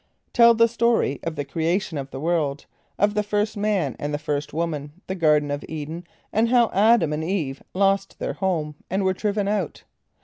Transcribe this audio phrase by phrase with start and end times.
[0.33, 2.65] Tell the story of the creation of the world;
[2.97, 7.13] of the first man and the first woman; the Garden of [=E]´d[)e]n, and how [)A]d´[)a]m
[7.13, 9.83] and [=E]ve lost their home, and were driven out.